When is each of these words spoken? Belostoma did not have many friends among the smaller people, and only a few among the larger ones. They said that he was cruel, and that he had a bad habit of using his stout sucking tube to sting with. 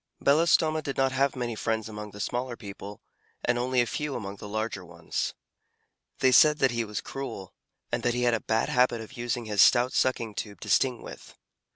Belostoma 0.19 0.81
did 0.81 0.97
not 0.97 1.11
have 1.11 1.35
many 1.35 1.53
friends 1.53 1.87
among 1.87 2.09
the 2.09 2.19
smaller 2.19 2.57
people, 2.57 3.03
and 3.45 3.59
only 3.59 3.81
a 3.81 3.85
few 3.85 4.15
among 4.15 4.37
the 4.37 4.49
larger 4.49 4.83
ones. 4.83 5.35
They 6.21 6.31
said 6.31 6.57
that 6.57 6.71
he 6.71 6.83
was 6.83 7.01
cruel, 7.01 7.53
and 7.91 8.01
that 8.01 8.15
he 8.15 8.23
had 8.23 8.33
a 8.33 8.39
bad 8.41 8.67
habit 8.69 8.99
of 8.99 9.13
using 9.13 9.45
his 9.45 9.61
stout 9.61 9.93
sucking 9.93 10.33
tube 10.33 10.59
to 10.61 10.69
sting 10.69 11.03
with. 11.03 11.35